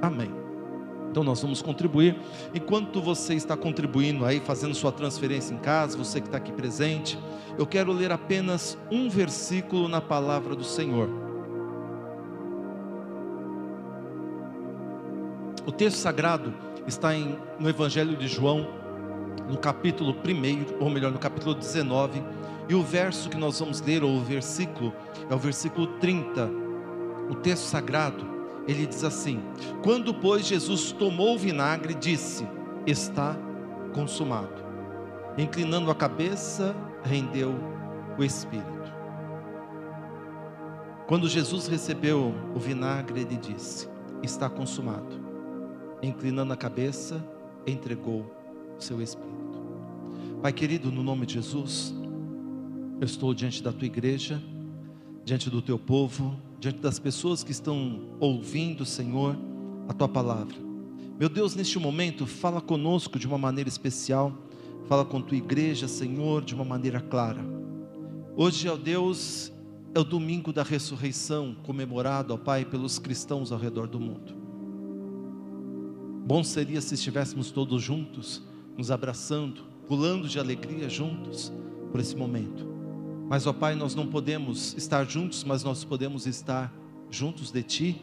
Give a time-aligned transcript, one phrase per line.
[0.00, 0.40] Amém.
[1.10, 2.16] Então nós vamos contribuir.
[2.54, 7.18] Enquanto você está contribuindo aí, fazendo sua transferência em casa, você que está aqui presente,
[7.58, 11.08] eu quero ler apenas um versículo na palavra do Senhor.
[15.66, 16.54] O texto sagrado
[16.86, 18.66] está em, no Evangelho de João,
[19.48, 22.22] no capítulo 1, ou melhor, no capítulo 19,
[22.68, 24.92] e o verso que nós vamos ler, ou o versículo,
[25.28, 26.48] é o versículo 30.
[27.28, 28.39] O texto sagrado,
[28.70, 29.40] ele diz assim:
[29.82, 32.46] Quando, pois, Jesus tomou o vinagre, disse:
[32.86, 33.36] Está
[33.92, 34.62] consumado.
[35.36, 37.54] Inclinando a cabeça, rendeu
[38.18, 38.68] o espírito.
[41.06, 43.88] Quando Jesus recebeu o vinagre, ele disse:
[44.22, 45.18] Está consumado.
[46.02, 47.24] Inclinando a cabeça,
[47.66, 48.24] entregou
[48.78, 49.60] o seu espírito.
[50.40, 51.94] Pai querido, no nome de Jesus,
[53.00, 54.40] eu estou diante da tua igreja,
[55.24, 59.34] diante do teu povo, diante das pessoas que estão ouvindo, Senhor,
[59.88, 60.54] a tua palavra.
[61.18, 64.32] Meu Deus, neste momento, fala conosco de uma maneira especial,
[64.86, 67.42] fala com tua igreja, Senhor, de uma maneira clara.
[68.36, 69.50] Hoje, ó Deus,
[69.94, 74.34] é o domingo da ressurreição, comemorado, ó Pai, pelos cristãos ao redor do mundo.
[76.26, 78.42] Bom seria se estivéssemos todos juntos,
[78.76, 81.50] nos abraçando, pulando de alegria juntos
[81.90, 82.69] por esse momento.
[83.30, 86.74] Mas, ó Pai, nós não podemos estar juntos, mas nós podemos estar
[87.08, 88.02] juntos de Ti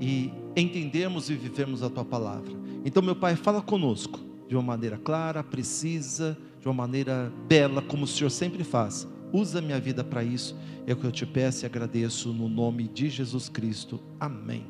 [0.00, 2.52] e entendermos e vivermos a Tua palavra.
[2.84, 8.04] Então, meu Pai, fala conosco de uma maneira clara, precisa, de uma maneira bela, como
[8.04, 9.08] o Senhor sempre faz.
[9.32, 12.86] Usa minha vida para isso, é o que eu te peço e agradeço no nome
[12.86, 14.00] de Jesus Cristo.
[14.20, 14.66] Amém.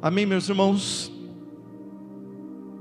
[0.00, 1.12] Amém, meus irmãos.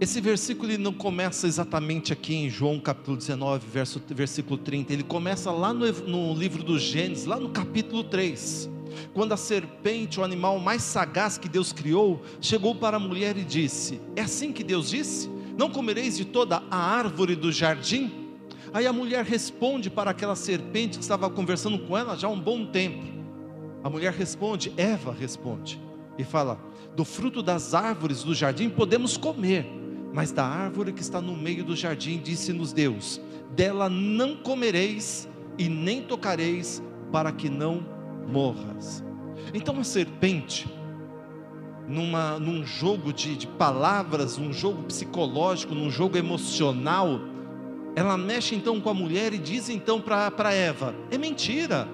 [0.02, 4.92] Esse versículo ele não começa exatamente aqui em João capítulo 19, verso, versículo 30.
[4.92, 8.68] Ele começa lá no, no livro do Gênesis, lá no capítulo 3.
[9.14, 13.44] Quando a serpente, o animal mais sagaz que Deus criou, chegou para a mulher e
[13.44, 15.30] disse: É assim que Deus disse?
[15.56, 18.32] Não comereis de toda a árvore do jardim?
[18.74, 22.42] Aí a mulher responde para aquela serpente que estava conversando com ela já há um
[22.42, 23.06] bom tempo.
[23.84, 25.80] A mulher responde, Eva responde,
[26.18, 26.60] e fala:
[26.96, 29.80] Do fruto das árvores do jardim podemos comer
[30.14, 33.22] mas da árvore que está no meio do jardim, disse-nos Deus:
[33.56, 35.28] dela não comereis
[35.58, 37.86] e nem tocareis, para que não
[38.28, 39.04] morras.
[39.54, 40.72] Então a serpente,
[41.88, 47.20] numa, num jogo de, de palavras, num jogo psicológico, num jogo emocional,
[47.96, 51.88] ela mexe então com a mulher e diz então para Eva: é mentira,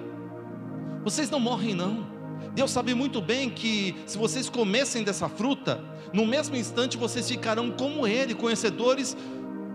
[1.02, 2.17] vocês não morrem não.
[2.58, 5.80] Deus sabe muito bem que se vocês comessem dessa fruta,
[6.12, 9.16] no mesmo instante vocês ficarão como Ele, conhecedores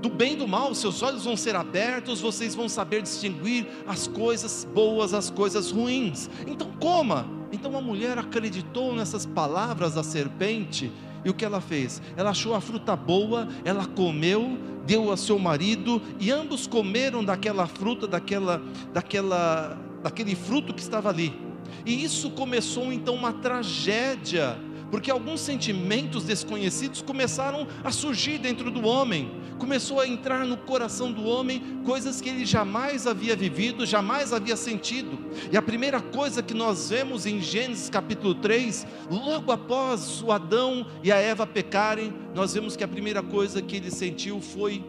[0.02, 4.06] do bem e do mal, seus olhos vão ser abertos, vocês vão saber distinguir as
[4.06, 6.30] coisas boas, as coisas ruins.
[6.46, 7.26] Então coma.
[7.54, 10.92] Então a mulher acreditou nessas palavras da serpente
[11.24, 12.02] e o que ela fez?
[12.18, 17.66] Ela achou a fruta boa, ela comeu, deu a seu marido e ambos comeram daquela
[17.66, 18.62] fruta, daquela,
[18.92, 21.53] daquela, daquele fruto que estava ali.
[21.86, 24.58] E isso começou então uma tragédia,
[24.90, 31.12] porque alguns sentimentos desconhecidos começaram a surgir dentro do homem, começou a entrar no coração
[31.12, 35.18] do homem coisas que ele jamais havia vivido, jamais havia sentido.
[35.52, 40.86] E a primeira coisa que nós vemos em Gênesis capítulo 3, logo após o Adão
[41.04, 44.84] e a Eva pecarem, nós vemos que a primeira coisa que ele sentiu foi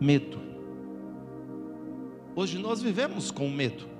[0.00, 0.40] medo.
[2.34, 3.99] Hoje nós vivemos com medo.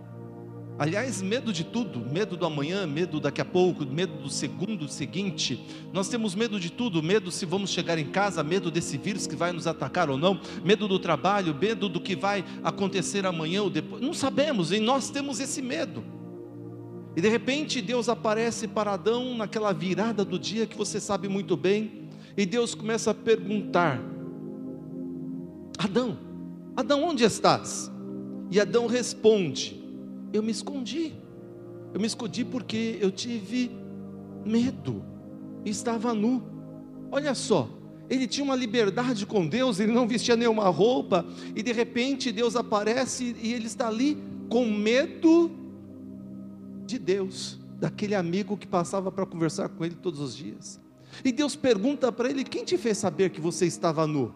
[0.81, 5.63] Aliás, medo de tudo, medo do amanhã, medo daqui a pouco, medo do segundo seguinte.
[5.93, 9.37] Nós temos medo de tudo, medo se vamos chegar em casa, medo desse vírus que
[9.37, 13.69] vai nos atacar ou não, medo do trabalho, medo do que vai acontecer amanhã ou
[13.69, 14.01] depois.
[14.01, 16.03] Não sabemos, e nós temos esse medo.
[17.15, 21.59] E de repente Deus aparece para Adão naquela virada do dia que você sabe muito
[21.59, 24.01] bem, e Deus começa a perguntar:
[25.77, 26.17] Adão,
[26.75, 27.93] Adão, onde estás?
[28.51, 29.80] E Adão responde:
[30.33, 31.13] eu me escondi.
[31.93, 33.71] Eu me escondi porque eu tive
[34.45, 35.03] medo.
[35.65, 36.43] Estava nu.
[37.11, 37.69] Olha só,
[38.09, 42.57] ele tinha uma liberdade com Deus, ele não vestia nenhuma roupa, e de repente Deus
[42.57, 44.19] aparece e ele está ali
[44.49, 45.51] com medo
[46.87, 50.81] de Deus, daquele amigo que passava para conversar com ele todos os dias.
[51.25, 54.34] E Deus pergunta para ele: Quem te fez saber que você estava nu?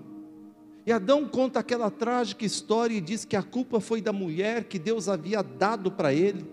[0.87, 4.79] E Adão conta aquela trágica história e diz que a culpa foi da mulher que
[4.79, 6.45] Deus havia dado para ele.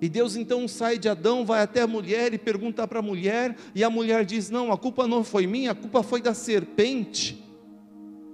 [0.00, 3.56] E Deus então sai de Adão, vai até a mulher e pergunta para a mulher,
[3.74, 7.42] e a mulher diz: Não, a culpa não foi minha, a culpa foi da serpente.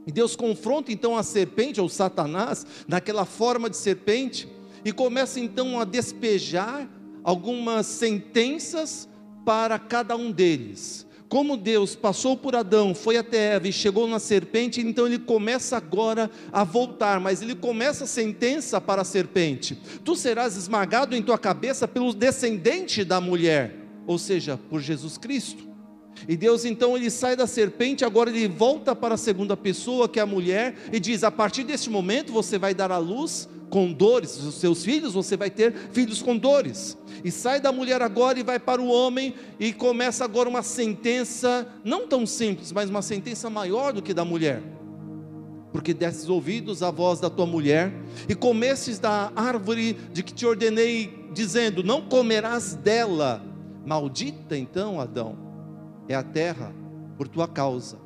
[0.07, 4.49] E Deus confronta então a serpente, ou Satanás, naquela forma de serpente,
[4.85, 6.89] e começa então a despejar
[7.23, 9.09] algumas sentenças
[9.45, 14.19] para cada um deles como Deus passou por Adão, foi até Eva e chegou na
[14.19, 19.81] serpente, então ele começa agora a voltar, mas ele começa a sentença para a serpente:
[20.05, 23.75] Tu serás esmagado em tua cabeça pelo descendente da mulher,
[24.07, 25.67] ou seja, por Jesus Cristo.
[26.29, 30.19] E Deus então ele sai da serpente, agora ele volta para a segunda pessoa, que
[30.19, 33.91] é a mulher, e diz: A partir deste momento você vai dar à luz com
[33.91, 36.95] dores, os seus filhos, você vai ter filhos com dores.
[37.25, 41.67] E sai da mulher agora e vai para o homem, e começa agora uma sentença,
[41.83, 44.63] não tão simples, mas uma sentença maior do que da mulher.
[45.73, 47.91] Porque desses ouvidos à voz da tua mulher,
[48.29, 53.43] e comestes da árvore de que te ordenei, dizendo: Não comerás dela.
[53.87, 55.35] Maldita então, Adão,
[56.07, 56.75] é a terra
[57.17, 57.97] por tua causa.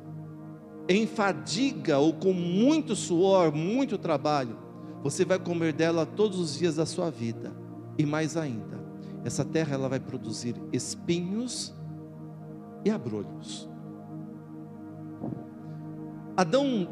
[0.87, 4.66] Em fadiga ou com muito suor, muito trabalho,
[5.03, 7.51] você vai comer dela todos os dias da sua vida.
[7.97, 8.79] E mais ainda,
[9.23, 11.73] essa terra ela vai produzir espinhos
[12.85, 13.67] e abrolhos.
[16.35, 16.87] Adão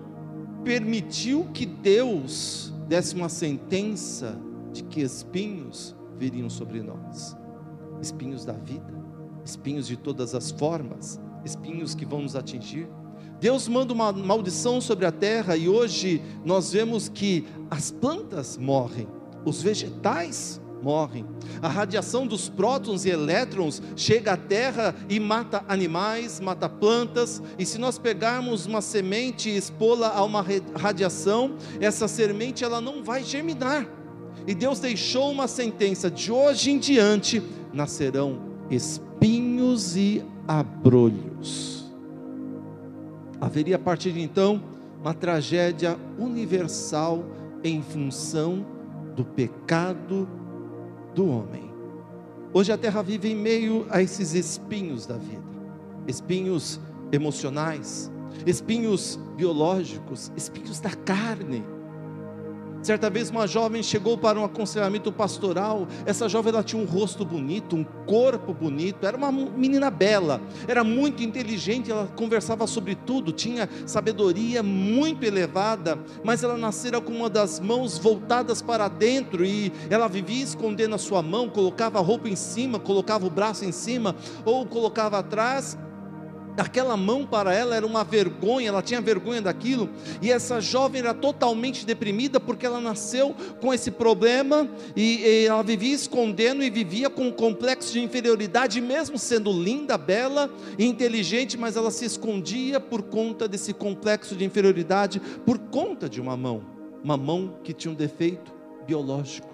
[0.63, 4.35] permitiu que Deus desse uma sentença
[4.73, 7.37] de que espinhos viriam sobre nós.
[8.01, 8.93] Espinhos da vida,
[9.43, 12.89] espinhos de todas as formas, espinhos que vão nos atingir.
[13.39, 19.07] Deus manda uma maldição sobre a terra e hoje nós vemos que as plantas morrem,
[19.45, 21.25] os vegetais morrem.
[21.61, 27.41] A radiação dos prótons e elétrons chega à terra e mata animais, mata plantas.
[27.57, 30.45] E se nós pegarmos uma semente e expô-la a uma
[30.75, 33.87] radiação, essa semente ela não vai germinar.
[34.47, 37.41] E Deus deixou uma sentença: de hoje em diante
[37.73, 38.39] nascerão
[38.69, 41.84] espinhos e abrolhos
[43.39, 44.61] haveria a partir de então
[45.01, 47.23] uma tragédia universal
[47.63, 48.65] em função
[49.15, 50.27] do pecado
[51.13, 51.71] do homem.
[52.53, 55.43] Hoje a terra vive em meio a esses espinhos da vida,
[56.07, 56.79] espinhos
[57.11, 58.11] emocionais,
[58.45, 61.63] espinhos biológicos, espinhos da carne
[62.85, 65.87] Certa vez uma jovem chegou para um aconselhamento pastoral.
[66.05, 70.83] Essa jovem ela tinha um rosto bonito, um corpo bonito, era uma menina bela, era
[70.83, 77.27] muito inteligente, ela conversava sobre tudo, tinha sabedoria muito elevada, mas ela nascera com uma
[77.27, 82.29] das mãos voltadas para dentro e ela vivia escondendo a sua mão, colocava a roupa
[82.29, 84.15] em cima, colocava o braço em cima
[84.45, 85.75] ou colocava atrás
[86.57, 89.89] Aquela mão para ela era uma vergonha, ela tinha vergonha daquilo,
[90.21, 95.63] e essa jovem era totalmente deprimida porque ela nasceu com esse problema e, e ela
[95.63, 101.57] vivia escondendo e vivia com um complexo de inferioridade, mesmo sendo linda, bela e inteligente,
[101.57, 106.63] mas ela se escondia por conta desse complexo de inferioridade, por conta de uma mão,
[107.03, 108.53] uma mão que tinha um defeito
[108.87, 109.53] biológico,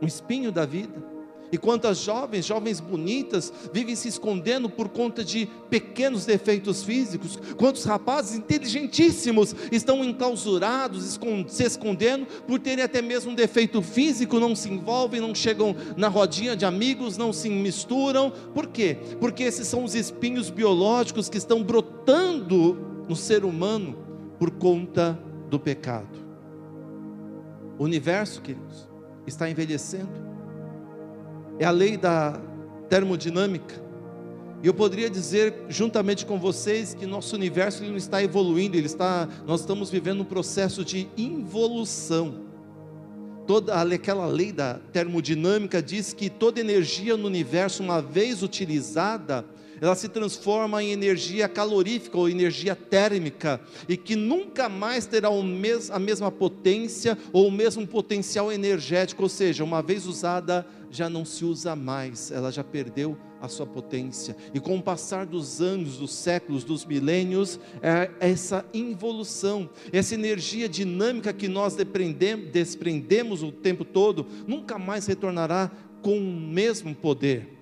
[0.00, 1.17] um espinho da vida.
[1.50, 7.84] E quantas jovens, jovens bonitas, vivem se escondendo por conta de pequenos defeitos físicos, quantos
[7.84, 11.18] rapazes inteligentíssimos estão enclausurados,
[11.48, 16.08] se escondendo por terem até mesmo um defeito físico, não se envolvem, não chegam na
[16.08, 18.30] rodinha de amigos, não se misturam.
[18.52, 18.98] Por quê?
[19.18, 23.96] Porque esses são os espinhos biológicos que estão brotando no ser humano
[24.38, 25.18] por conta
[25.48, 26.18] do pecado.
[27.78, 28.88] O universo, queridos,
[29.26, 30.27] está envelhecendo
[31.58, 32.40] é a lei da
[32.88, 33.88] termodinâmica.
[34.62, 38.86] E eu poderia dizer juntamente com vocês que nosso universo ele não está evoluindo, ele
[38.86, 42.46] está, nós estamos vivendo um processo de involução.
[43.46, 49.44] Toda aquela lei da termodinâmica diz que toda energia no universo, uma vez utilizada,
[49.80, 55.98] ela se transforma em energia calorífica ou energia térmica, e que nunca mais terá a
[55.98, 61.44] mesma potência ou o mesmo potencial energético, ou seja, uma vez usada, já não se
[61.44, 64.36] usa mais, ela já perdeu a sua potência.
[64.52, 70.68] E com o passar dos anos, dos séculos, dos milênios, é essa involução, essa energia
[70.68, 71.76] dinâmica que nós
[72.52, 75.70] desprendemos o tempo todo, nunca mais retornará
[76.02, 77.57] com o mesmo poder.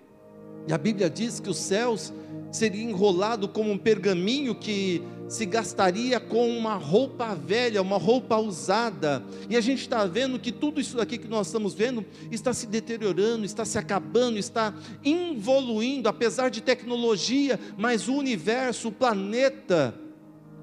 [0.67, 2.13] E a Bíblia diz que os céus
[2.51, 9.23] seria enrolado como um pergaminho que se gastaria com uma roupa velha, uma roupa usada.
[9.51, 12.67] E a gente está vendo que tudo isso aqui que nós estamos vendo está se
[12.67, 19.95] deteriorando, está se acabando, está evoluindo, apesar de tecnologia, mas o universo, o planeta,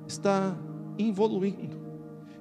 [0.07, 0.57] está
[0.97, 1.81] evoluindo.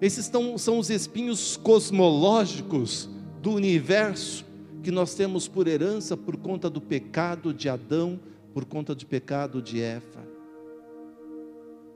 [0.00, 3.09] Esses são os espinhos cosmológicos
[3.40, 4.45] do universo
[4.83, 8.19] que nós temos por herança por conta do pecado de Adão,
[8.53, 10.33] por conta do pecado de Eva.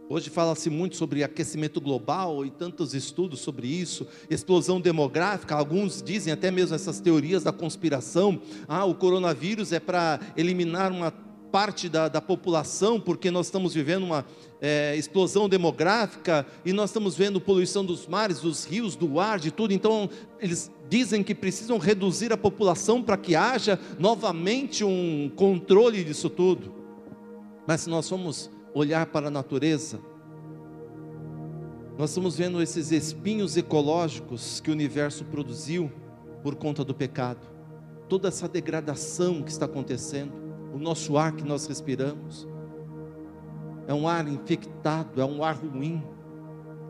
[0.09, 5.57] Hoje fala-se muito sobre aquecimento global e tantos estudos sobre isso, explosão demográfica.
[5.57, 8.41] Alguns dizem até mesmo essas teorias da conspiração.
[8.69, 11.11] Ah, o coronavírus é para eliminar uma
[11.57, 14.27] parte da, da população, porque nós estamos vivendo uma
[14.61, 19.51] é, explosão demográfica e nós estamos vendo poluição dos mares, dos rios, do ar, de
[19.51, 19.73] tudo.
[19.73, 26.29] Então, eles dizem que precisam reduzir a população para que haja novamente um controle disso
[26.29, 26.75] tudo.
[27.67, 29.99] Mas se nós formos olhar para a natureza,
[31.97, 35.91] nós estamos vendo esses espinhos ecológicos que o universo produziu
[36.43, 37.49] por conta do pecado.
[38.11, 40.46] Toda essa degradação que está acontecendo,
[40.77, 42.47] o nosso ar que nós respiramos,
[43.89, 46.03] é um ar infectado, é um ar ruim.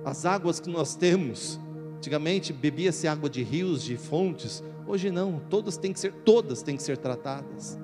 [0.05, 1.61] As águas que nós temos,
[1.97, 6.77] antigamente bebia-se água de rios, de fontes, hoje não, todas têm que ser, todas têm
[6.77, 7.79] que ser tratadas.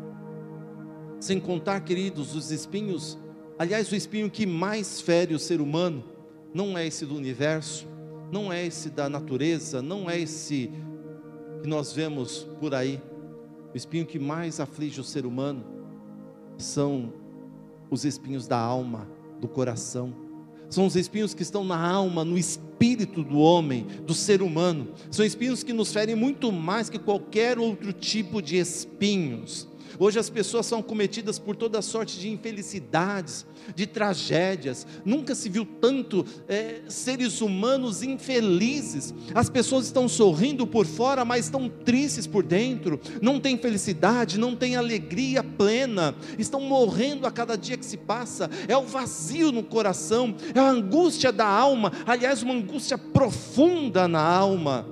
[1.21, 3.17] Sem contar, queridos, os espinhos,
[3.57, 6.03] aliás, o espinho que mais fere o ser humano
[6.53, 7.87] não é esse do universo,
[8.33, 10.69] não é esse da natureza, não é esse
[11.63, 13.01] que nós vemos por aí.
[13.73, 15.82] O espinho que mais aflige o ser humano
[16.59, 17.13] são
[17.91, 19.09] os espinhos da alma,
[19.41, 20.15] do coração.
[20.71, 24.89] São os espinhos que estão na alma, no espírito do homem, do ser humano.
[25.11, 29.69] São espinhos que nos ferem muito mais que qualquer outro tipo de espinhos.
[29.99, 34.87] Hoje as pessoas são cometidas por toda sorte de infelicidades, de tragédias.
[35.05, 39.15] Nunca se viu tanto é, seres humanos infelizes.
[39.35, 43.01] As pessoas estão sorrindo por fora, mas estão tristes por dentro.
[43.21, 46.15] Não tem felicidade, não tem alegria plena.
[46.39, 48.51] Estão morrendo a cada dia que se passa.
[48.69, 51.93] É o vazio no coração, é a angústia da alma.
[52.07, 54.92] Aliás, uma angústia profunda na alma.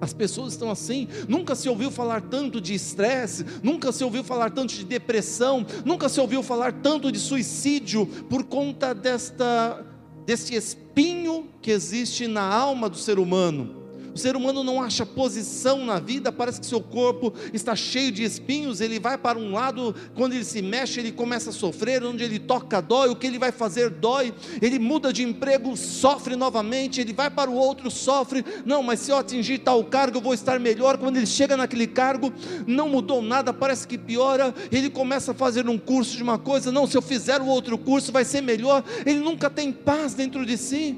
[0.00, 4.50] As pessoas estão assim, nunca se ouviu falar tanto de estresse, nunca se ouviu falar
[4.50, 9.84] tanto de depressão, nunca se ouviu falar tanto de suicídio por conta desta
[10.26, 13.85] desse espinho que existe na alma do ser humano.
[14.16, 18.24] O ser humano não acha posição na vida, parece que seu corpo está cheio de
[18.24, 22.24] espinhos, ele vai para um lado, quando ele se mexe, ele começa a sofrer, onde
[22.24, 24.32] ele toca dói, o que ele vai fazer dói,
[24.62, 28.42] ele muda de emprego, sofre novamente, ele vai para o outro, sofre.
[28.64, 30.96] Não, mas se eu atingir tal cargo, eu vou estar melhor.
[30.96, 32.32] Quando ele chega naquele cargo,
[32.66, 34.54] não mudou nada, parece que piora.
[34.72, 37.76] Ele começa a fazer um curso de uma coisa, não, se eu fizer o outro
[37.76, 38.82] curso, vai ser melhor.
[39.04, 40.96] Ele nunca tem paz dentro de si.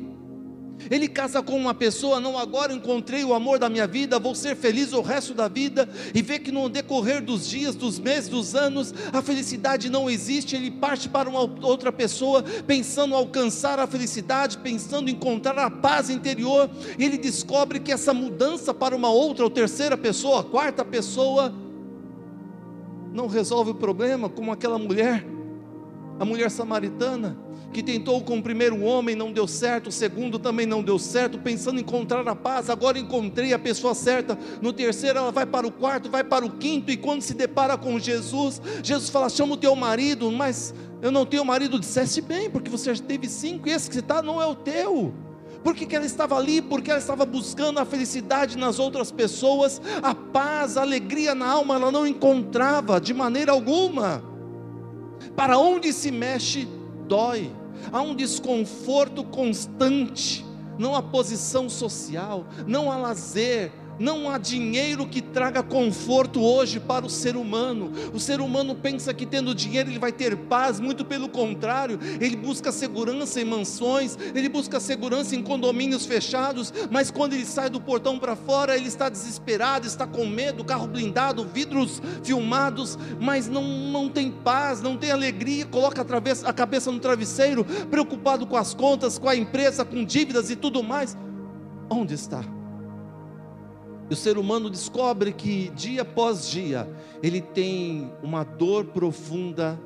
[0.90, 4.56] Ele casa com uma pessoa, não agora encontrei o amor da minha vida, vou ser
[4.56, 8.54] feliz o resto da vida, e vê que no decorrer dos dias, dos meses, dos
[8.54, 14.58] anos, a felicidade não existe, ele parte para uma outra pessoa, pensando alcançar a felicidade,
[14.58, 19.50] pensando encontrar a paz interior, e ele descobre que essa mudança para uma outra ou
[19.50, 21.52] terceira pessoa, quarta pessoa,
[23.12, 25.26] não resolve o problema, como aquela mulher,
[26.20, 30.66] a mulher samaritana que tentou com o primeiro homem, não deu certo, o segundo também
[30.66, 34.38] não deu certo, pensando em encontrar a paz, agora encontrei a pessoa certa.
[34.62, 37.76] No terceiro, ela vai para o quarto, vai para o quinto, e quando se depara
[37.76, 41.78] com Jesus, Jesus fala: chama o teu marido, mas eu não tenho marido.
[41.78, 45.12] Disseste bem, porque você já teve cinco, e esse que está não é o teu.
[45.62, 46.62] Por que, que ela estava ali?
[46.62, 51.74] Porque ela estava buscando a felicidade nas outras pessoas, a paz, a alegria na alma,
[51.74, 54.22] ela não encontrava de maneira alguma.
[55.36, 56.68] Para onde se mexe,
[57.08, 57.50] dói
[57.92, 60.44] há um desconforto constante,
[60.78, 67.04] não há posição social, não há lazer, não há dinheiro que traga conforto hoje para
[67.04, 67.92] o ser humano.
[68.12, 72.36] O ser humano pensa que tendo dinheiro ele vai ter paz, muito pelo contrário, ele
[72.36, 77.80] busca segurança em mansões, ele busca segurança em condomínios fechados, mas quando ele sai do
[77.80, 83.62] portão para fora, ele está desesperado, está com medo, carro blindado, vidros filmados, mas não,
[83.62, 86.02] não tem paz, não tem alegria, coloca
[86.44, 90.82] a cabeça no travesseiro, preocupado com as contas, com a empresa, com dívidas e tudo
[90.82, 91.16] mais.
[91.90, 92.57] Onde está?
[94.10, 96.88] E o ser humano descobre que dia após dia
[97.22, 99.78] ele tem uma dor profunda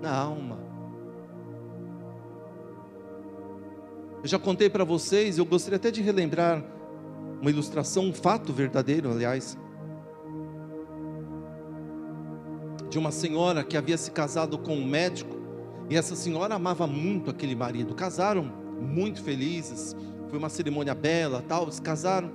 [0.00, 0.58] na alma.
[4.22, 6.64] Eu já contei para vocês, eu gostaria até de relembrar
[7.40, 9.56] uma ilustração, um fato verdadeiro, aliás,
[12.88, 15.36] de uma senhora que havia se casado com um médico,
[15.88, 17.94] e essa senhora amava muito aquele marido.
[17.94, 18.42] Casaram
[18.80, 19.94] muito felizes,
[20.28, 22.30] foi uma cerimônia bela, tal, se casaram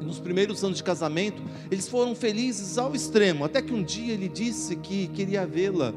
[0.00, 4.28] nos primeiros anos de casamento, eles foram felizes ao extremo, até que um dia ele
[4.28, 5.92] disse que queria vê-la.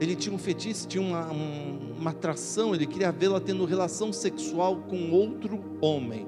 [0.00, 5.10] Ele tinha um fetiche, tinha uma, uma atração, ele queria vê-la tendo relação sexual com
[5.10, 6.26] outro homem.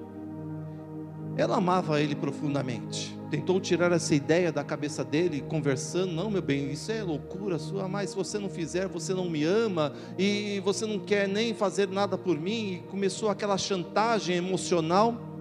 [1.36, 3.16] Ela amava ele profundamente.
[3.30, 7.88] Tentou tirar essa ideia da cabeça dele, conversando: Não, meu bem, isso é loucura sua,
[7.88, 11.88] mas se você não fizer, você não me ama e você não quer nem fazer
[11.88, 12.74] nada por mim.
[12.74, 15.35] E começou aquela chantagem emocional.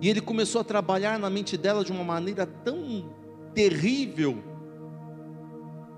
[0.00, 3.10] E ele começou a trabalhar na mente dela de uma maneira tão
[3.54, 4.42] terrível.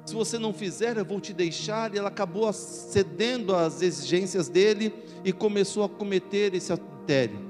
[0.06, 1.94] Se você não fizer, eu vou te deixar.
[1.94, 4.92] E ela acabou cedendo às exigências dele
[5.24, 7.48] e começou a cometer esse adultério.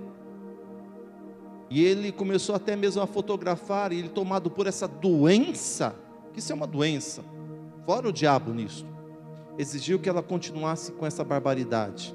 [1.70, 5.94] E ele começou até mesmo a fotografar, e ele tomado por essa doença,
[6.32, 7.22] que isso é uma doença,
[7.84, 8.86] fora o diabo nisso,
[9.58, 12.14] exigiu que ela continuasse com essa barbaridade.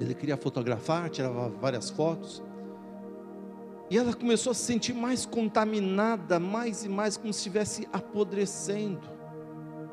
[0.00, 2.42] Ele queria fotografar, tirava várias fotos.
[3.94, 9.08] E ela começou a se sentir mais contaminada, mais e mais como se estivesse apodrecendo.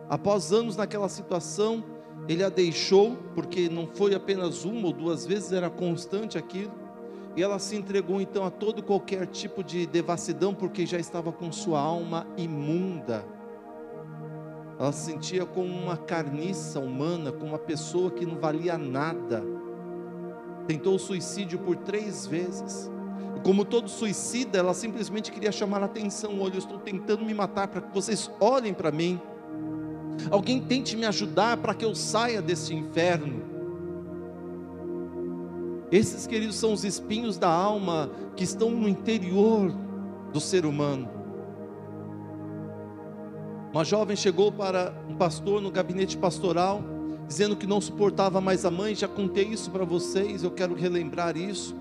[0.09, 1.83] Após anos naquela situação,
[2.27, 6.71] ele a deixou, porque não foi apenas uma ou duas vezes, era constante aquilo.
[7.37, 11.51] E ela se entregou então a todo qualquer tipo de devassidão, porque já estava com
[11.51, 13.23] sua alma imunda.
[14.79, 19.43] Ela se sentia como uma carniça humana, como uma pessoa que não valia nada.
[20.65, 22.89] Tentou o suicídio por três vezes.
[23.43, 27.67] Como todo suicida, ela simplesmente queria chamar a atenção: olha, eu estou tentando me matar
[27.67, 29.19] para que vocês olhem para mim.
[30.29, 33.41] Alguém tente me ajudar para que eu saia desse inferno.
[35.91, 39.73] Esses, queridos, são os espinhos da alma que estão no interior
[40.31, 41.09] do ser humano.
[43.73, 46.83] Uma jovem chegou para um pastor no gabinete pastoral,
[47.27, 48.93] dizendo que não suportava mais a mãe.
[48.93, 51.80] Já contei isso para vocês, eu quero relembrar isso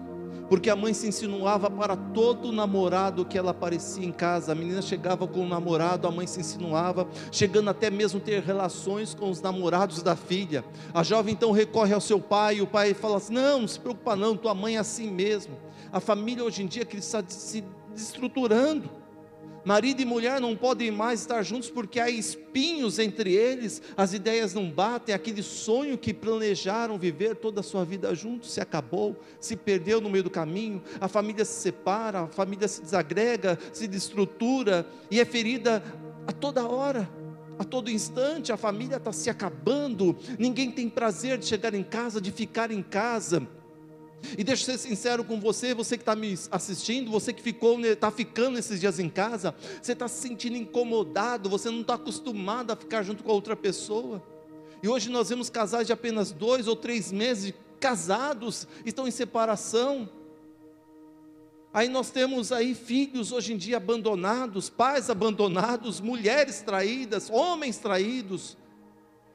[0.50, 4.50] porque a mãe se insinuava para todo namorado que ela aparecia em casa.
[4.50, 9.14] A menina chegava com o namorado, a mãe se insinuava, chegando até mesmo ter relações
[9.14, 10.64] com os namorados da filha.
[10.92, 13.78] A jovem então recorre ao seu pai, e o pai fala assim: Não, não se
[13.78, 15.56] preocupa, não, tua mãe é assim mesmo.
[15.92, 17.62] A família hoje em dia que está se
[17.94, 18.99] destruturando.
[19.64, 24.54] Marido e mulher não podem mais estar juntos porque há espinhos entre eles, as ideias
[24.54, 29.56] não batem, aquele sonho que planejaram viver toda a sua vida juntos se acabou, se
[29.56, 34.86] perdeu no meio do caminho, a família se separa, a família se desagrega, se destrutura
[35.10, 35.82] e é ferida
[36.26, 37.08] a toda hora.
[37.58, 42.18] A todo instante a família está se acabando, ninguém tem prazer de chegar em casa,
[42.18, 43.46] de ficar em casa
[44.36, 47.80] e deixa eu ser sincero com você, você que está me assistindo, você que ficou,
[47.80, 52.70] está ficando esses dias em casa, você está se sentindo incomodado, você não está acostumado
[52.70, 54.22] a ficar junto com a outra pessoa.
[54.82, 60.08] E hoje nós vemos casais de apenas dois ou três meses casados, estão em separação.
[61.72, 68.56] Aí nós temos aí filhos hoje em dia abandonados, pais abandonados, mulheres traídas, homens traídos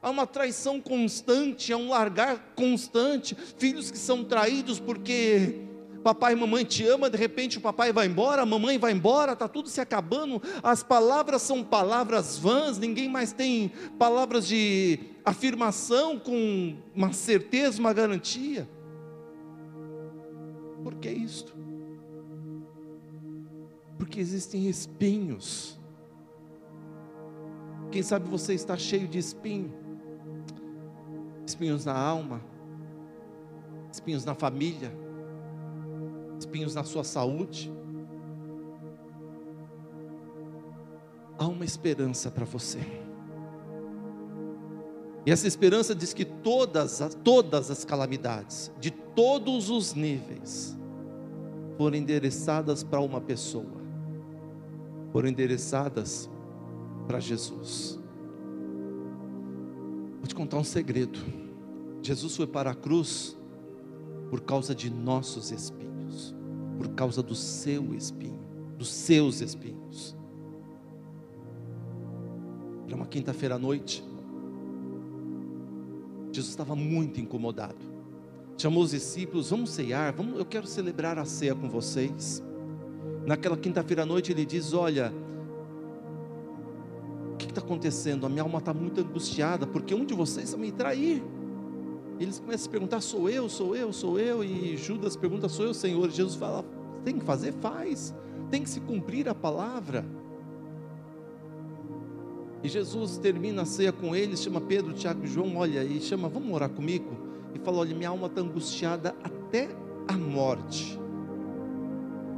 [0.05, 5.61] há uma traição constante, há um largar constante, filhos que são traídos porque
[6.03, 9.33] papai e mamãe te ama, de repente o papai vai embora, a mamãe vai embora,
[9.33, 16.19] está tudo se acabando, as palavras são palavras vãs, ninguém mais tem palavras de afirmação
[16.19, 18.69] com uma certeza, uma garantia.
[20.83, 21.51] Por que isto?
[23.97, 25.79] Porque existem espinhos.
[27.91, 29.84] Quem sabe você está cheio de espinho
[31.45, 32.41] espinhos na alma,
[33.91, 34.91] espinhos na família,
[36.39, 37.71] espinhos na sua saúde.
[41.37, 42.79] Há uma esperança para você.
[45.25, 50.77] E essa esperança diz que todas, todas as calamidades, de todos os níveis,
[51.77, 53.81] foram endereçadas para uma pessoa,
[55.11, 56.29] foram endereçadas
[57.07, 57.99] para Jesus.
[60.35, 61.17] Te contar um segredo.
[62.01, 63.37] Jesus foi para a cruz
[64.29, 66.35] por causa de nossos espinhos,
[66.77, 68.45] por causa do seu espinho,
[68.77, 70.13] dos seus espinhos.
[72.85, 74.03] Era uma quinta-feira à noite.
[76.33, 77.79] Jesus estava muito incomodado.
[78.57, 82.43] Chamou os discípulos, vamos ceiar, vamos, eu quero celebrar a ceia com vocês.
[83.25, 85.13] Naquela quinta-feira à noite ele diz: Olha,
[87.55, 88.25] está acontecendo?
[88.25, 91.23] A minha alma está muito angustiada, porque um de vocês vai me trair.
[92.19, 94.43] Eles começam a perguntar: sou eu, sou eu, sou eu?
[94.43, 96.09] E Judas pergunta: sou eu, Senhor?
[96.09, 96.63] Jesus fala:
[97.03, 97.53] tem que fazer?
[97.53, 98.13] Faz.
[98.51, 100.05] Tem que se cumprir a palavra.
[102.63, 106.27] E Jesus termina a ceia com eles, chama Pedro, Tiago e João, olha, e chama,
[106.27, 107.15] vamos orar comigo?
[107.53, 109.69] E fala: olha, minha alma está angustiada até
[110.07, 111.04] a morte.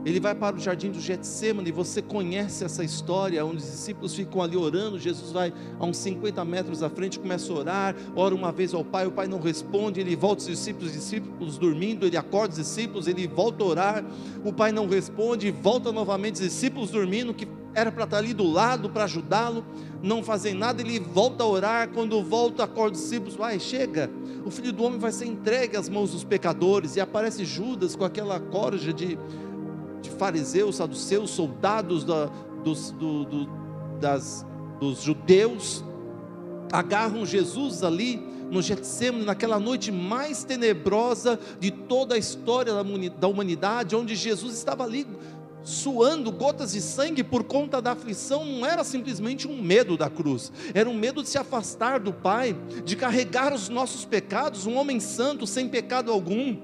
[0.07, 4.41] Ele vai para o jardim do Getsemane, você conhece essa história, onde os discípulos ficam
[4.41, 8.49] ali orando, Jesus vai a uns 50 metros à frente, começa a orar, ora uma
[8.49, 12.15] vez ao Pai, o Pai não responde, ele volta os discípulos, os discípulos dormindo, ele
[12.15, 14.05] acorda os discípulos, ele volta a orar,
[14.45, 18.49] o Pai não responde, volta novamente os discípulos dormindo, que era para estar ali do
[18.49, 19.65] lado para ajudá-lo,
[20.01, 24.09] não fazem nada, ele volta a orar, quando volta, acorda os discípulos, vai, chega,
[24.45, 28.05] o Filho do Homem vai ser entregue às mãos dos pecadores, e aparece Judas com
[28.05, 29.17] aquela corja de de
[30.17, 32.25] fariseus, saduceus, soldados da,
[32.63, 33.49] dos, do, do,
[33.99, 34.45] das
[34.79, 35.83] dos judeus,
[36.71, 42.73] agarram Jesus ali no Getsemane, naquela noite mais tenebrosa de toda a história
[43.19, 45.05] da humanidade, onde Jesus estava ali
[45.63, 50.51] suando gotas de sangue por conta da aflição, não era simplesmente um medo da cruz,
[50.73, 54.99] era um medo de se afastar do Pai, de carregar os nossos pecados, um homem
[54.99, 56.55] santo sem pecado algum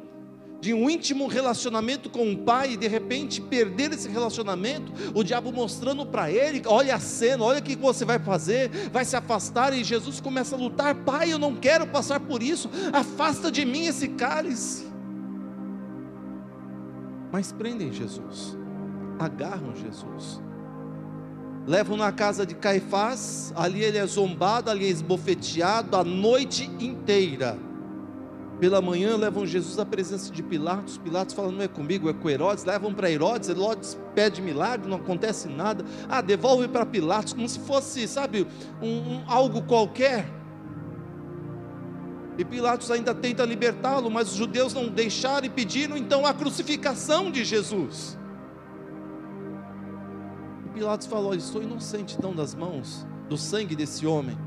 [0.64, 5.52] de um íntimo relacionamento com o pai e de repente perder esse relacionamento, o diabo
[5.52, 9.74] mostrando para ele: olha a cena, olha o que você vai fazer, vai se afastar
[9.74, 13.88] e Jesus começa a lutar: Pai, eu não quero passar por isso, afasta de mim
[13.88, 14.88] esse cálice.
[17.30, 18.58] Mas prendem Jesus,
[19.20, 20.42] agarram Jesus,
[21.68, 27.73] levam na casa de Caifás, ali ele é zombado, ali é esbofeteado a noite inteira
[28.64, 30.98] pela manhã levam Jesus à presença de Pilatos.
[30.98, 32.64] Pilatos fala: não é comigo, é com Herodes.
[32.64, 33.50] Levam para Herodes.
[33.50, 35.84] Herodes pede milagre, não acontece nada.
[36.08, 38.48] Ah, devolve para Pilatos, como se fosse, sabe,
[38.82, 40.30] um, um, algo qualquer.
[42.38, 47.30] E Pilatos ainda tenta libertá-lo, mas os judeus não deixaram e pediram então a crucificação
[47.30, 48.18] de Jesus.
[50.66, 54.38] E Pilatos falou: Estou inocente então das mãos do sangue desse homem.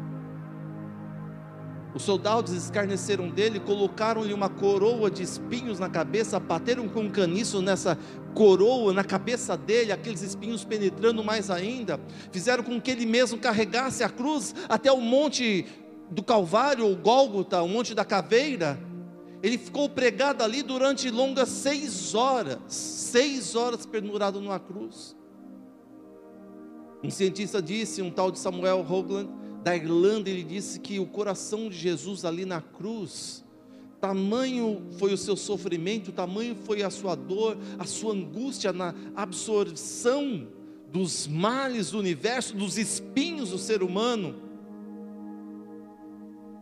[1.97, 7.63] Os soldados escarneceram dele, colocaram-lhe uma coroa de espinhos na cabeça, bateram com um caniço
[7.63, 7.97] nessa
[8.35, 11.99] coroa, na cabeça dele, aqueles espinhos penetrando mais ainda,
[12.31, 15.65] fizeram com que ele mesmo carregasse a cruz até o monte
[16.11, 18.79] do Calvário, o Gólgota, o monte da caveira.
[19.43, 25.17] Ele ficou pregado ali durante longas seis horas, seis horas pendurado numa cruz.
[27.03, 29.31] Um cientista disse, um tal de Samuel Hoagland,
[29.67, 33.45] da Irlanda, ele disse que o coração de Jesus ali na cruz,
[34.01, 40.47] tamanho foi o seu sofrimento, tamanho foi a sua dor, a sua angústia na absorção
[40.93, 44.37] dos males do universo, dos espinhos do ser humano.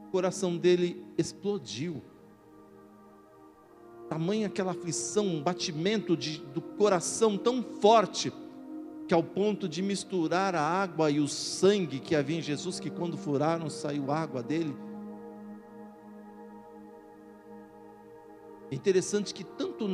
[0.06, 2.02] O coração dele explodiu.
[4.08, 8.32] Tamanha aquela aflição, um batimento de, do coração tão forte
[9.06, 12.90] que ao ponto de misturar a água e o sangue que havia em Jesus, que
[12.90, 14.74] quando furaram saiu água dele.
[18.70, 19.86] É interessante que tanto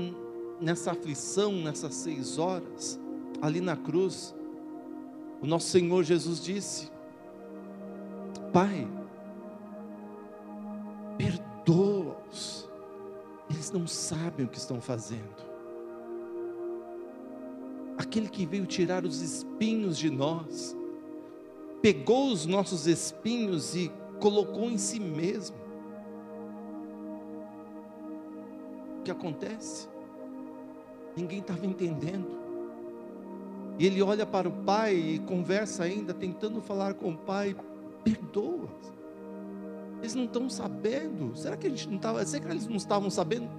[0.60, 3.00] nessa aflição, nessas seis horas,
[3.42, 4.34] ali na cruz,
[5.42, 6.90] o nosso Senhor Jesus disse:
[8.52, 8.86] Pai,
[11.18, 12.68] perdoa-os,
[13.50, 15.49] eles não sabem o que estão fazendo
[18.00, 20.74] aquele que veio tirar os espinhos de nós,
[21.82, 25.56] pegou os nossos espinhos e colocou em si mesmo.
[28.98, 29.86] O que acontece?
[31.14, 32.40] Ninguém estava entendendo.
[33.78, 37.54] E ele olha para o pai e conversa ainda, tentando falar com o pai:
[38.02, 38.68] perdoa.
[39.98, 41.36] Eles não estão sabendo.
[41.36, 42.24] Será que a gente não estava?
[42.24, 43.50] Será que eles não estavam sabendo?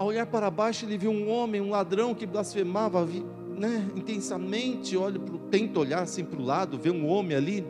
[0.00, 4.96] Ao olhar para baixo, ele viu um homem, um ladrão que blasfemava né, intensamente.
[4.96, 7.66] Olha, tenta olhar assim para o lado, vê um homem ali,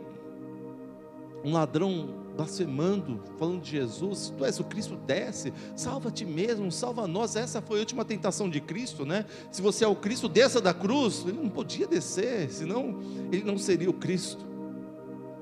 [1.43, 7.05] um ladrão blasfemando, falando de Jesus, tu és o Cristo, desce, salva ti mesmo, salva
[7.05, 7.35] nós.
[7.35, 9.25] Essa foi a última tentação de Cristo, né?
[9.51, 11.25] Se você é o Cristo, desça da cruz.
[11.27, 12.97] Ele não podia descer, senão
[13.29, 14.45] ele não seria o Cristo.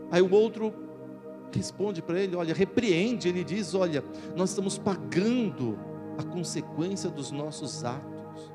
[0.10, 0.74] Aí o outro
[1.52, 3.30] responde para ele: olha, repreende.
[3.30, 4.04] Ele diz: olha,
[4.36, 5.78] nós estamos pagando
[6.20, 8.52] a consequência dos nossos atos,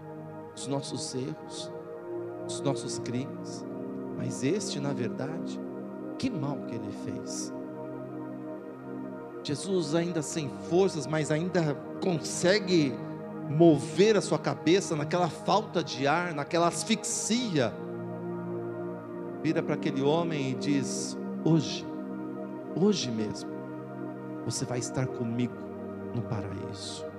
[0.54, 1.72] dos nossos erros,
[2.44, 3.64] dos nossos crimes.
[4.18, 5.58] Mas este, na verdade,
[6.18, 7.54] que mal que ele fez.
[9.42, 12.94] Jesus, ainda sem forças, mas ainda consegue
[13.48, 17.72] mover a sua cabeça naquela falta de ar, naquela asfixia.
[19.42, 21.86] Vira para aquele homem e diz: Hoje,
[22.76, 23.50] hoje mesmo,
[24.44, 25.56] você vai estar comigo
[26.14, 27.13] no paraíso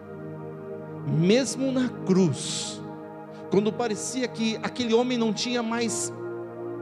[1.07, 2.81] mesmo na cruz,
[3.51, 6.11] quando parecia que aquele homem não tinha mais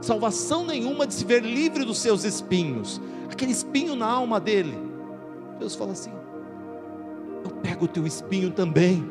[0.00, 4.76] salvação nenhuma de se ver livre dos seus espinhos, aquele espinho na alma dele,
[5.58, 6.12] Deus fala assim:
[7.44, 9.08] Eu pego o teu espinho também.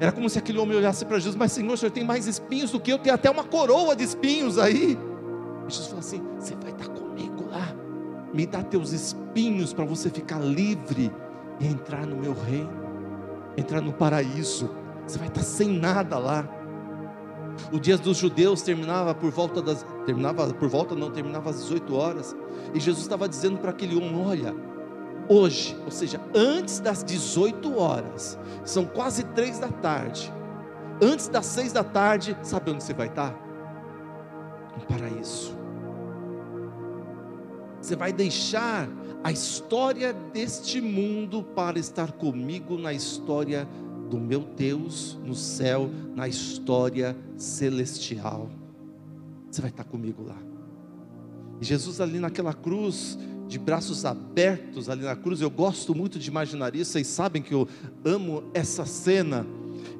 [0.00, 2.72] Era como se aquele homem olhasse para Jesus, mas Senhor, o Senhor tem mais espinhos
[2.72, 4.98] do que eu, tem até uma coroa de espinhos aí.
[5.68, 7.72] E Jesus fala assim: Você vai estar comigo lá,
[8.32, 11.12] me dá teus espinhos para você ficar livre
[11.60, 12.83] e entrar no meu reino
[13.56, 14.70] entrar no paraíso.
[15.06, 16.48] Você vai estar sem nada lá.
[17.72, 21.94] O dia dos judeus terminava por volta das terminava por volta não terminava às 18
[21.94, 22.36] horas
[22.74, 24.54] e Jesus estava dizendo para aquele homem, olha,
[25.28, 30.32] hoje, ou seja, antes das 18 horas, são quase três da tarde.
[31.00, 33.34] Antes das seis da tarde, sabe onde você vai estar?
[34.76, 35.53] No paraíso.
[37.84, 38.88] Você vai deixar
[39.22, 43.68] a história deste mundo para estar comigo na história
[44.08, 48.50] do meu Deus no céu, na história celestial.
[49.50, 50.38] Você vai estar comigo lá.
[51.60, 56.30] E Jesus ali naquela cruz, de braços abertos ali na cruz, eu gosto muito de
[56.30, 57.68] imaginar isso, vocês sabem que eu
[58.02, 59.46] amo essa cena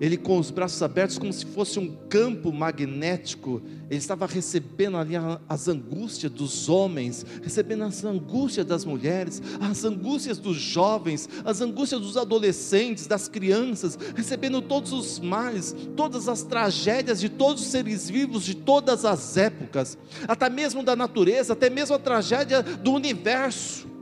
[0.00, 5.14] ele com os braços abertos, como se fosse um campo magnético, ele estava recebendo ali
[5.48, 12.00] as angústias dos homens, recebendo as angústias das mulheres, as angústias dos jovens, as angústias
[12.00, 18.08] dos adolescentes, das crianças, recebendo todos os males, todas as tragédias de todos os seres
[18.08, 23.93] vivos de todas as épocas, até mesmo da natureza, até mesmo a tragédia do universo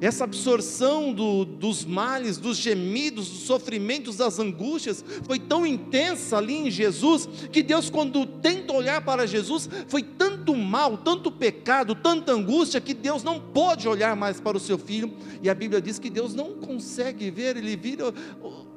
[0.00, 6.54] essa absorção do, dos males, dos gemidos, dos sofrimentos, das angústias, foi tão intensa ali
[6.54, 12.32] em Jesus, que Deus, quando tenta olhar para Jesus, foi tanto mal, tanto pecado, tanta
[12.32, 15.98] angústia, que Deus não pode olhar mais para o seu filho, e a Bíblia diz
[15.98, 18.12] que Deus não consegue ver, ele vira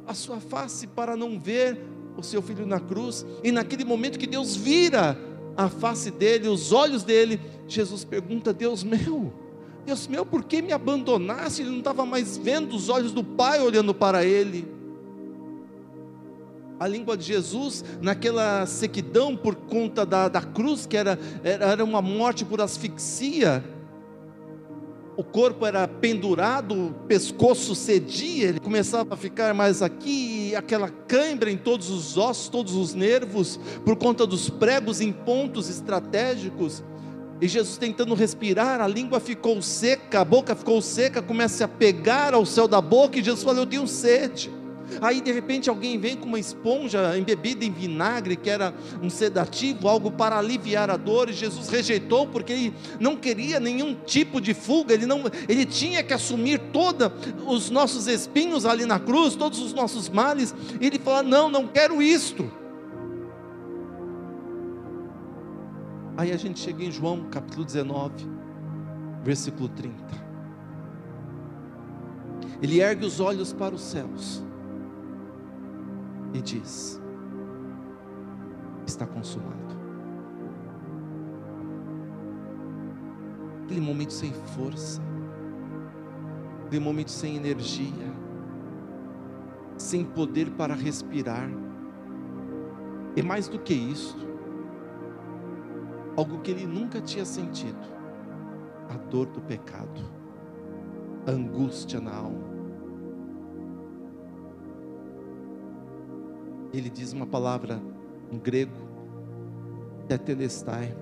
[0.08, 1.80] a sua face para não ver
[2.18, 5.18] o seu filho na cruz, e naquele momento que Deus vira
[5.56, 9.34] a face dele, os olhos dele, Jesus pergunta: Deus meu,
[9.86, 11.62] Deus meu, por que me abandonaste?
[11.62, 14.68] Ele não estava mais vendo os olhos do Pai olhando para ele.
[16.80, 22.02] A língua de Jesus, naquela sequidão por conta da, da cruz, que era, era uma
[22.02, 23.64] morte por asfixia,
[25.16, 31.52] o corpo era pendurado, o pescoço cedia, ele começava a ficar mais aqui, aquela cãibra
[31.52, 36.84] em todos os ossos, todos os nervos, por conta dos pregos em pontos estratégicos.
[37.42, 42.36] E Jesus tentando respirar, a língua ficou seca, a boca ficou seca, começa a pegar
[42.36, 44.52] ao céu da boca, e Jesus falou: Eu tenho sede.
[45.02, 49.88] Aí de repente alguém vem com uma esponja embebida em vinagre, que era um sedativo,
[49.88, 54.54] algo para aliviar a dor, e Jesus rejeitou porque ele não queria nenhum tipo de
[54.54, 57.10] fuga, ele não, ele tinha que assumir todos
[57.48, 62.04] os nossos espinhos ali na cruz, todos os nossos males, ele falou: "Não, não quero
[62.04, 62.61] isto".
[66.22, 68.14] Aí a gente chega em João capítulo 19,
[69.24, 69.96] versículo 30.
[72.62, 74.44] Ele ergue os olhos para os céus
[76.32, 77.02] e diz:
[78.86, 79.76] Está consumado.
[83.64, 85.02] Aquele momento sem força,
[86.68, 88.14] aquele momento sem energia,
[89.76, 91.50] sem poder para respirar.
[93.16, 94.31] E mais do que isso,
[96.22, 97.80] algo que ele nunca tinha sentido:
[98.88, 100.02] a dor do pecado,
[101.26, 102.52] a angústia na alma.
[106.74, 107.82] Ele diz uma palavra
[108.32, 108.78] em grego,
[110.08, 110.96] tetelestai.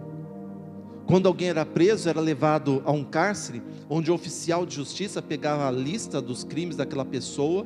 [1.06, 5.68] Quando alguém era preso, era levado a um cárcere, onde o oficial de justiça pegava
[5.68, 7.66] a lista dos crimes daquela pessoa,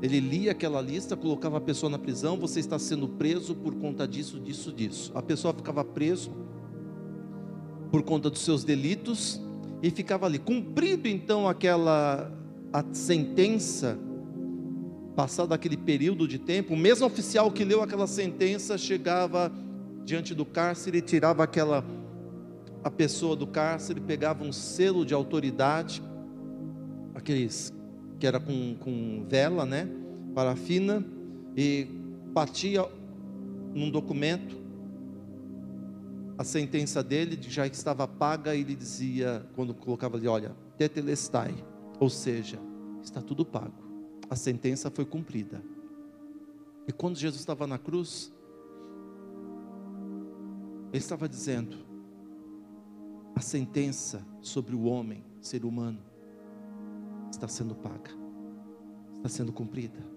[0.00, 4.06] ele lia aquela lista, colocava a pessoa na prisão, você está sendo preso por conta
[4.06, 5.12] disso, disso, disso.
[5.14, 6.30] A pessoa ficava preso
[7.94, 9.40] por conta dos seus delitos
[9.80, 10.36] e ficava ali.
[10.36, 12.28] Cumprido então aquela
[12.92, 13.96] sentença,
[15.14, 19.52] passado aquele período de tempo, o mesmo oficial que leu aquela sentença chegava
[20.04, 21.84] diante do cárcere tirava aquela
[22.82, 26.02] a pessoa do cárcere, pegava um selo de autoridade,
[27.14, 27.72] aqueles
[28.18, 29.88] que era com, com vela, né,
[30.34, 31.06] parafina,
[31.56, 31.86] e
[32.32, 32.84] batia
[33.72, 34.63] num documento
[36.36, 41.54] a sentença dele já estava paga ele dizia, quando colocava ali, olha, tetelestai,
[42.00, 42.58] ou seja,
[43.02, 43.84] está tudo pago,
[44.28, 45.62] a sentença foi cumprida.
[46.86, 48.32] E quando Jesus estava na cruz,
[50.88, 51.76] ele estava dizendo,
[53.34, 56.00] a sentença sobre o homem, ser humano,
[57.30, 58.10] está sendo paga,
[59.16, 60.13] está sendo cumprida.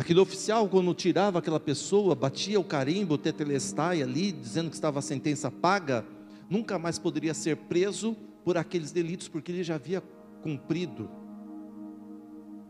[0.00, 4.98] Aquele oficial, quando tirava aquela pessoa, batia o carimbo, o tetelestai ali, dizendo que estava
[4.98, 6.06] a sentença paga,
[6.48, 10.02] nunca mais poderia ser preso por aqueles delitos, porque ele já havia
[10.40, 11.10] cumprido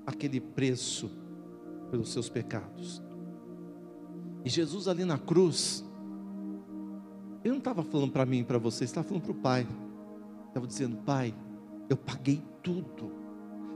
[0.05, 1.09] aquele preço
[1.89, 3.01] pelos seus pecados.
[4.45, 5.85] E Jesus ali na cruz,
[7.45, 9.69] ele não estava falando para mim e para você, estava falando para o Pai.
[10.49, 11.33] Estava dizendo, Pai,
[11.89, 13.13] eu paguei tudo,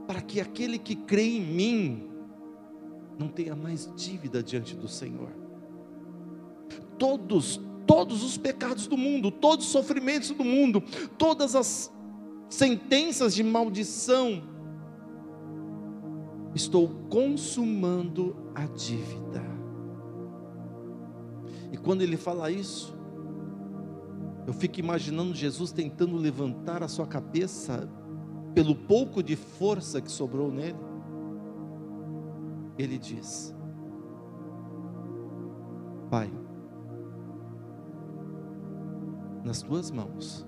[0.05, 2.14] para que aquele que crê em mim,
[3.17, 5.29] não tenha mais dívida diante do Senhor.
[6.97, 10.81] Todos, todos os pecados do mundo, todos os sofrimentos do mundo,
[11.17, 11.91] todas as
[12.49, 14.43] sentenças de maldição,
[16.53, 19.43] estou consumando a dívida.
[21.71, 22.95] E quando ele fala isso,
[24.45, 27.89] Eu fico imaginando Jesus tentando levantar a sua cabeça
[28.53, 30.77] pelo pouco de força que sobrou nele.
[32.77, 33.55] Ele diz:
[36.09, 36.31] Pai,
[39.43, 40.45] nas tuas mãos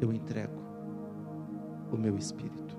[0.00, 0.60] eu entrego
[1.92, 2.78] o meu espírito.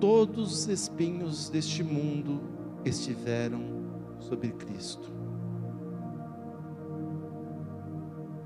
[0.00, 2.40] Todos os espinhos deste mundo
[2.84, 3.60] estiveram
[4.18, 5.10] sobre Cristo.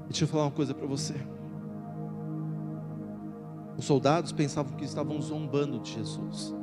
[0.07, 1.14] Deixa eu falar uma coisa para você.
[3.77, 6.55] Os soldados pensavam que estavam zombando de Jesus,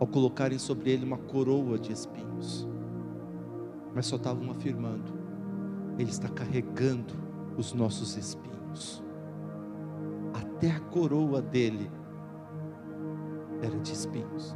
[0.00, 2.66] ao colocarem sobre ele uma coroa de espinhos,
[3.94, 5.12] mas só estavam afirmando:
[5.98, 7.14] Ele está carregando
[7.56, 9.02] os nossos espinhos.
[10.32, 11.90] Até a coroa dele
[13.62, 14.54] era de espinhos.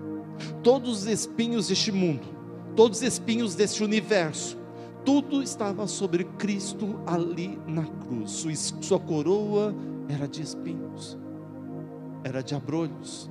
[0.63, 2.27] Todos os espinhos deste mundo,
[2.75, 4.59] todos os espinhos deste universo,
[5.05, 8.45] tudo estava sobre Cristo ali na cruz.
[8.81, 9.75] Sua, coroa
[10.09, 11.19] era de espinhos,
[12.25, 13.31] era de abrolhos.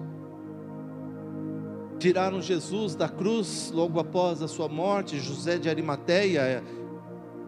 [2.04, 5.22] Tiraram Jesus da cruz logo após a sua morte.
[5.22, 6.62] José de Arimateia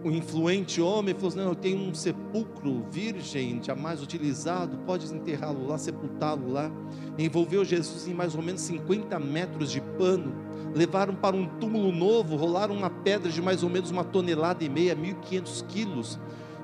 [0.02, 5.68] o influente homem falou assim: Não, eu tenho um sepulcro virgem, jamais utilizado, pode enterrá-lo
[5.68, 6.72] lá, sepultá-lo lá.
[7.18, 10.34] Envolveu Jesus em mais ou menos 50 metros de pano,
[10.74, 14.70] levaram para um túmulo novo, rolaram uma pedra de mais ou menos uma tonelada e
[14.70, 16.18] meia, 1.500 quilos,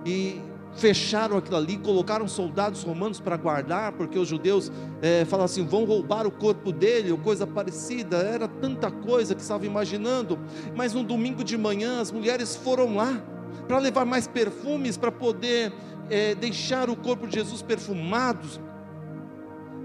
[0.06, 0.40] e
[0.74, 6.26] fecharam aquilo ali, colocaram soldados romanos para guardar, porque os judeus é, assim: vão roubar
[6.26, 10.40] o corpo dele, ou coisa parecida, era tanta coisa que estava imaginando.
[10.76, 13.22] Mas no domingo de manhã, as mulheres foram lá
[13.68, 15.74] para levar mais perfumes, para poder
[16.10, 18.48] é, deixar o corpo de Jesus perfumado.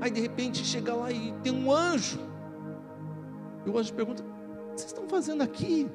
[0.00, 2.20] Aí de repente chega lá e tem um anjo,
[3.64, 5.88] e o anjo pergunta: o que vocês estão fazendo aqui?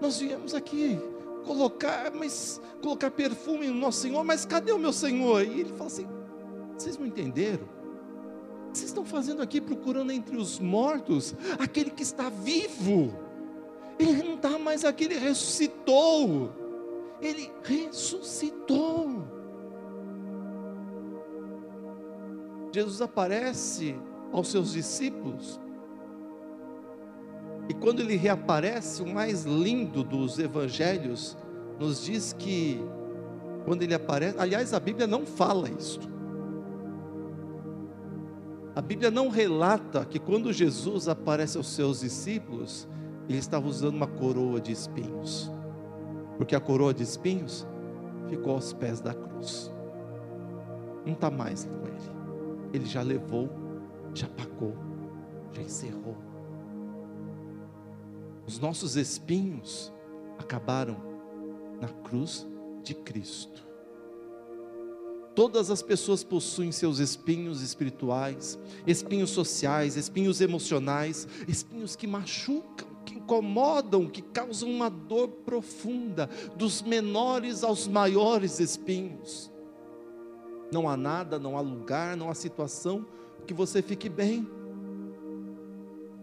[0.00, 1.00] Nós viemos aqui
[1.46, 5.44] colocar, mas colocar perfume no nosso Senhor, mas cadê o meu Senhor?
[5.44, 6.06] E ele fala assim:
[6.76, 7.64] vocês não entenderam?
[7.64, 13.14] O que vocês estão fazendo aqui procurando entre os mortos aquele que está vivo?
[13.98, 16.52] Ele não está mais aqui, ele ressuscitou.
[17.22, 19.24] Ele ressuscitou.
[22.74, 23.98] Jesus aparece
[24.30, 25.58] aos seus discípulos
[27.68, 31.36] e quando ele reaparece, o mais lindo dos evangelhos
[31.78, 32.80] nos diz que
[33.64, 36.08] quando ele aparece, aliás, a Bíblia não fala isto.
[38.74, 42.86] A Bíblia não relata que quando Jesus aparece aos seus discípulos,
[43.28, 45.50] ele estava usando uma coroa de espinhos.
[46.36, 47.66] Porque a coroa de espinhos
[48.28, 49.72] ficou aos pés da cruz.
[51.04, 51.96] Não está mais com ele.
[52.72, 53.48] Ele já levou,
[54.14, 54.74] já pagou,
[55.52, 56.35] já encerrou.
[58.46, 59.92] Os nossos espinhos
[60.38, 60.96] acabaram
[61.80, 62.46] na cruz
[62.82, 63.66] de Cristo.
[65.34, 73.16] Todas as pessoas possuem seus espinhos espirituais, espinhos sociais, espinhos emocionais, espinhos que machucam, que
[73.16, 79.52] incomodam, que causam uma dor profunda, dos menores aos maiores espinhos.
[80.72, 83.06] Não há nada, não há lugar, não há situação
[83.46, 84.48] que você fique bem.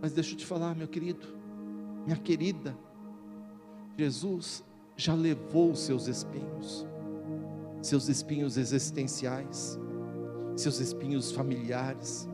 [0.01, 1.42] Mas deixa eu te falar, meu querido,
[2.05, 2.77] minha querida,
[3.97, 4.63] Jesus
[4.95, 6.85] já levou os seus espinhos,
[7.81, 9.79] seus espinhos existenciais,
[10.55, 12.27] seus espinhos familiares,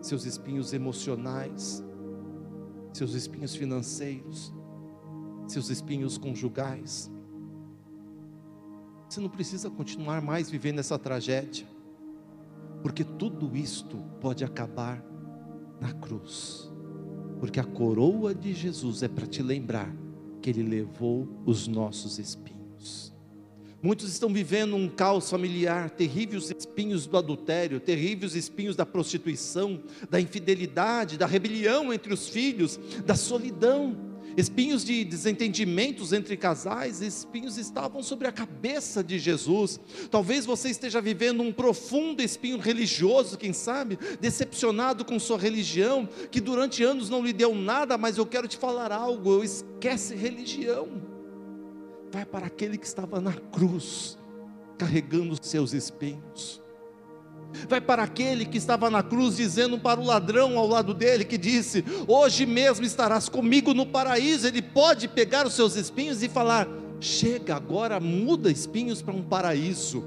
[0.00, 1.84] seus espinhos emocionais,
[2.92, 4.52] seus espinhos financeiros,
[5.46, 7.10] seus espinhos conjugais.
[9.08, 11.66] Você não precisa continuar mais vivendo essa tragédia,
[12.82, 15.04] porque tudo isto pode acabar
[15.80, 16.71] na cruz
[17.42, 19.92] porque a coroa de Jesus é para te lembrar
[20.40, 23.12] que Ele levou os nossos espinhos.
[23.82, 30.20] Muitos estão vivendo um caos familiar, terríveis espinhos do adultério, terríveis espinhos da prostituição, da
[30.20, 33.96] infidelidade, da rebelião entre os filhos, da solidão
[34.36, 39.78] espinhos de desentendimentos entre casais, espinhos estavam sobre a cabeça de Jesus.
[40.10, 46.40] Talvez você esteja vivendo um profundo espinho religioso, quem sabe, decepcionado com sua religião, que
[46.40, 50.88] durante anos não lhe deu nada, mas eu quero te falar algo: esquece religião.
[52.10, 54.18] Vai para aquele que estava na cruz,
[54.78, 56.61] carregando seus espinhos
[57.68, 61.38] vai para aquele que estava na cruz dizendo para o ladrão ao lado dele que
[61.38, 64.46] disse: "Hoje mesmo estarás comigo no paraíso".
[64.46, 66.68] Ele pode pegar os seus espinhos e falar:
[67.00, 70.04] "Chega agora, muda espinhos para um paraíso,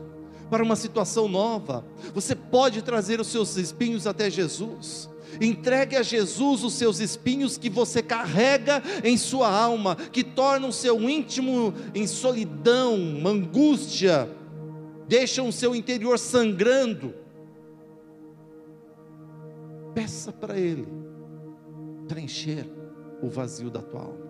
[0.50, 1.86] para uma situação nova".
[2.14, 5.10] Você pode trazer os seus espinhos até Jesus.
[5.41, 11.10] Entregue a Jesus os seus espinhos que você carrega em sua alma, que tornam seu
[11.10, 14.30] íntimo em solidão, angústia,
[15.08, 17.14] deixam o seu interior sangrando.
[19.96, 20.88] Peça para Ele
[22.08, 22.70] preencher
[23.22, 24.26] o vazio da tua alma.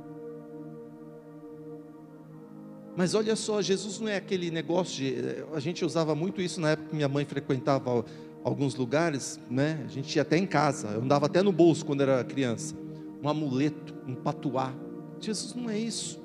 [2.96, 5.44] Mas olha só, Jesus não é aquele negócio de.
[5.54, 8.06] A gente usava muito isso na época que minha mãe frequentava
[8.42, 9.84] alguns lugares, né?
[9.84, 12.76] A gente ia até em casa, eu andava até no bolso quando era criança.
[13.22, 14.74] Um amuleto, um patuá.
[15.20, 16.24] Jesus não é isso.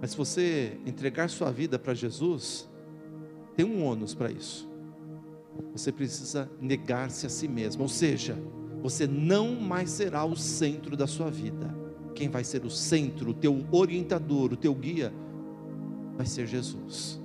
[0.00, 2.68] Mas se você entregar sua vida para Jesus,
[3.56, 4.67] tem um ônus para isso.
[5.72, 8.36] Você precisa negar-se a si mesmo, ou seja,
[8.82, 11.74] você não mais será o centro da sua vida.
[12.14, 15.12] Quem vai ser o centro, o teu orientador, o teu guia,
[16.16, 17.20] vai ser Jesus.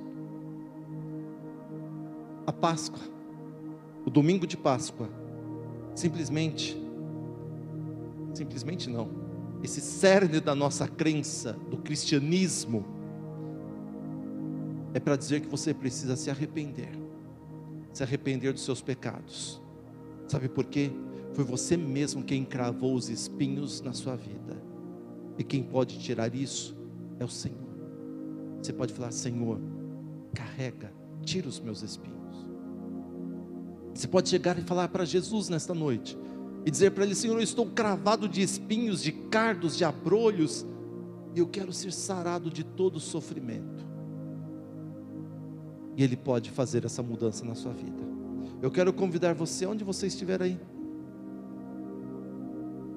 [2.45, 3.01] A Páscoa,
[4.05, 5.09] o domingo de Páscoa,
[5.95, 6.79] simplesmente,
[8.33, 9.09] simplesmente não,
[9.63, 12.85] esse cerne da nossa crença, do cristianismo,
[14.93, 16.91] é para dizer que você precisa se arrepender,
[17.93, 19.61] se arrepender dos seus pecados.
[20.27, 20.91] Sabe por quê?
[21.33, 24.61] Foi você mesmo quem cravou os espinhos na sua vida.
[25.37, 26.75] E quem pode tirar isso
[27.19, 27.57] é o Senhor.
[28.61, 29.59] Você pode falar: Senhor,
[30.33, 32.13] carrega, tira os meus espinhos.
[33.93, 36.17] Você pode chegar e falar para Jesus nesta noite
[36.65, 40.65] e dizer para Ele: Senhor, eu estou cravado de espinhos, de cardos, de abrolhos,
[41.35, 43.92] e eu quero ser sarado de todo sofrimento.
[45.95, 48.01] E Ele pode fazer essa mudança na sua vida.
[48.61, 50.59] Eu quero convidar você, onde você estiver aí,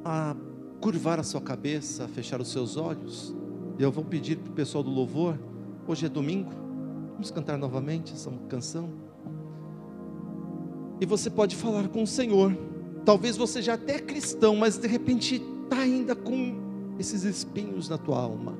[0.04, 0.36] a
[0.80, 3.34] curvar a sua cabeça, fechar os seus olhos.
[3.78, 5.38] E eu vou pedir para o pessoal do louvor,
[5.86, 6.50] hoje é domingo,
[7.12, 8.88] vamos cantar novamente essa canção.
[11.00, 12.56] E você pode falar com o Senhor.
[13.04, 17.98] Talvez você já até é cristão, mas de repente está ainda com esses espinhos na
[17.98, 18.56] tua alma.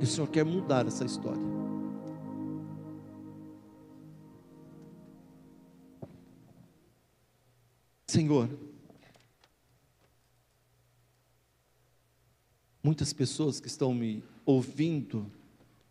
[0.00, 1.55] E o Senhor quer mudar essa história.
[8.06, 8.48] Senhor,
[12.86, 15.28] Muitas pessoas que estão me ouvindo,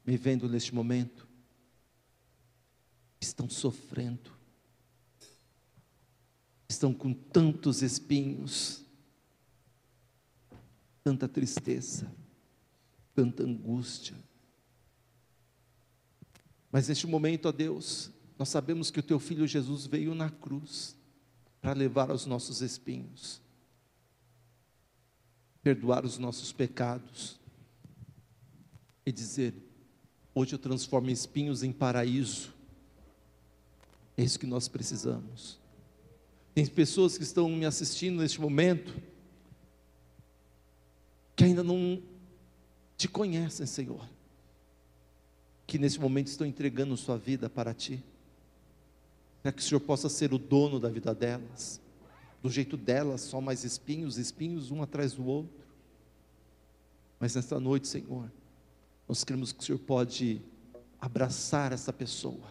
[0.05, 1.27] me vendo neste momento,
[3.19, 4.31] estão sofrendo,
[6.69, 8.81] estão com tantos espinhos,
[11.03, 12.09] tanta tristeza,
[13.13, 14.15] tanta angústia.
[16.71, 18.09] Mas neste momento, ó Deus,
[18.39, 20.95] nós sabemos que o teu filho Jesus veio na cruz
[21.65, 23.41] para levar os nossos espinhos
[25.65, 27.39] perdoar os nossos pecados
[29.03, 29.51] e dizer:
[30.35, 32.53] hoje eu transformo espinhos em paraíso.
[34.15, 35.57] É isso que nós precisamos.
[36.53, 38.93] Tem pessoas que estão me assistindo neste momento
[41.35, 41.99] que ainda não
[42.95, 44.07] te conhecem, Senhor.
[45.65, 48.03] Que nesse momento estão entregando sua vida para ti.
[49.45, 51.79] Para que o Senhor possa ser o dono da vida delas
[52.41, 55.63] do jeito dela, só mais espinhos, espinhos um atrás do outro.
[57.19, 58.31] Mas nesta noite, Senhor,
[59.07, 60.41] nós cremos que o Senhor pode
[60.99, 62.47] abraçar essa pessoa,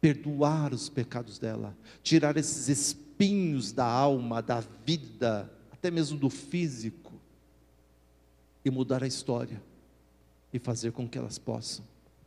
[0.00, 7.12] perdoar os pecados dela, tirar esses espinhos da alma, da vida, até mesmo do físico,
[8.64, 9.62] e mudar a história,
[10.54, 11.84] e fazer com que elas possam